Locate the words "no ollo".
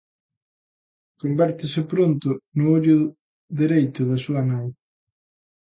2.57-2.97